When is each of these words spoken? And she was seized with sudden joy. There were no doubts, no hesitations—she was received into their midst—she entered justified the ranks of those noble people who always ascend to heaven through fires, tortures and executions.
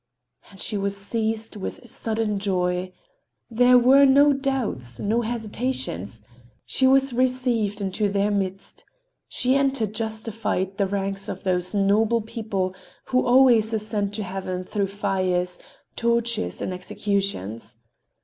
And 0.49 0.59
she 0.59 0.77
was 0.79 0.97
seized 0.97 1.55
with 1.57 1.87
sudden 1.87 2.39
joy. 2.39 2.91
There 3.51 3.77
were 3.77 4.03
no 4.03 4.33
doubts, 4.33 4.99
no 4.99 5.21
hesitations—she 5.21 6.87
was 6.87 7.13
received 7.13 7.81
into 7.81 8.09
their 8.09 8.31
midst—she 8.31 9.55
entered 9.55 9.93
justified 9.93 10.79
the 10.79 10.87
ranks 10.87 11.29
of 11.29 11.43
those 11.43 11.75
noble 11.75 12.21
people 12.21 12.73
who 13.05 13.23
always 13.23 13.75
ascend 13.75 14.15
to 14.15 14.23
heaven 14.23 14.63
through 14.63 14.87
fires, 14.87 15.59
tortures 15.95 16.63
and 16.63 16.73
executions. 16.73 17.77